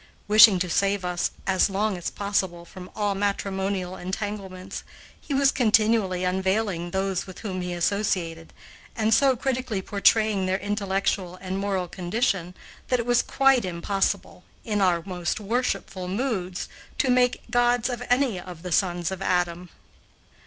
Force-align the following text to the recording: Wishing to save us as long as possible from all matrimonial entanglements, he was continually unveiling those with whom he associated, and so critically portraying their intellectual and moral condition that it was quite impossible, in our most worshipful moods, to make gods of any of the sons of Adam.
Wishing 0.27 0.57
to 0.57 0.67
save 0.67 1.05
us 1.05 1.29
as 1.45 1.69
long 1.69 1.95
as 1.95 2.09
possible 2.09 2.65
from 2.65 2.89
all 2.95 3.13
matrimonial 3.13 3.95
entanglements, 3.95 4.83
he 5.21 5.31
was 5.31 5.51
continually 5.51 6.23
unveiling 6.23 6.89
those 6.89 7.27
with 7.27 7.41
whom 7.41 7.61
he 7.61 7.71
associated, 7.73 8.51
and 8.95 9.13
so 9.13 9.35
critically 9.35 9.79
portraying 9.79 10.47
their 10.47 10.57
intellectual 10.57 11.35
and 11.35 11.59
moral 11.59 11.87
condition 11.87 12.55
that 12.87 12.99
it 12.99 13.05
was 13.05 13.21
quite 13.21 13.63
impossible, 13.63 14.43
in 14.65 14.81
our 14.81 15.03
most 15.05 15.39
worshipful 15.39 16.07
moods, 16.07 16.67
to 16.97 17.11
make 17.11 17.43
gods 17.51 17.87
of 17.87 18.01
any 18.09 18.39
of 18.39 18.63
the 18.63 18.71
sons 18.71 19.11
of 19.11 19.21
Adam. 19.21 19.69